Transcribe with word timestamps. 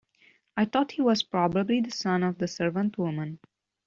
I 0.57 0.65
thought 0.65 0.93
he 0.93 1.01
was 1.03 1.21
probably 1.21 1.79
the 1.79 1.91
son 1.91 2.23
of 2.23 2.39
the 2.39 2.47
servant-woman. 2.47 3.37